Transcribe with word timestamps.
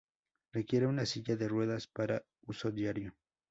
Requiere 0.51 0.87
una 0.87 1.05
silla 1.05 1.35
de 1.35 1.47
ruedas 1.47 1.85
para 1.87 2.25
uso 2.47 2.71
diario. 2.71 3.13